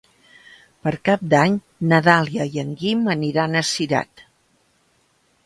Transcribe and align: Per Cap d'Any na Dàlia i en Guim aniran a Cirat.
Per 0.85 0.93
Cap 1.09 1.25
d'Any 1.33 1.59
na 1.91 1.99
Dàlia 2.07 2.49
i 2.57 2.63
en 2.63 2.73
Guim 2.81 3.05
aniran 3.17 3.61
a 3.61 3.65
Cirat. 3.75 4.27